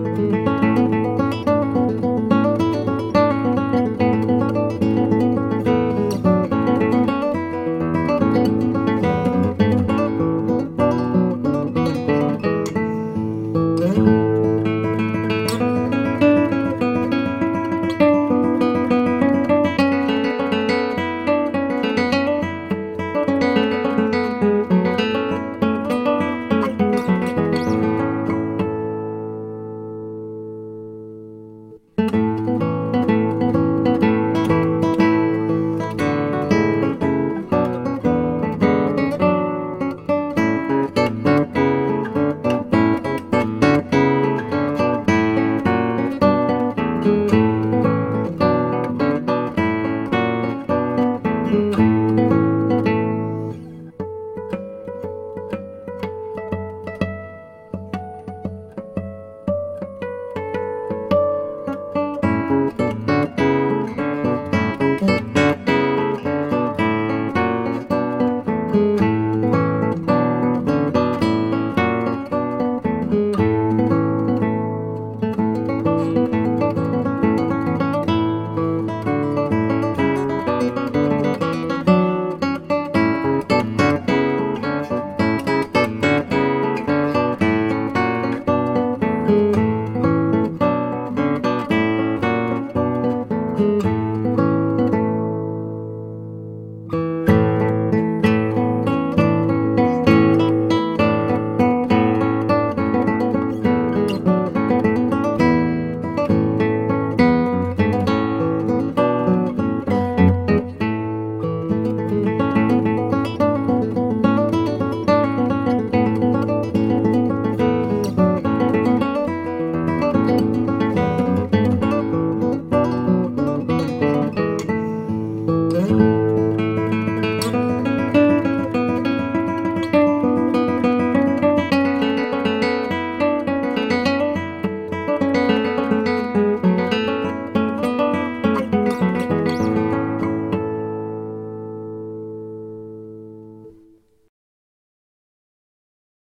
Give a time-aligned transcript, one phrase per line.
[0.00, 0.49] Música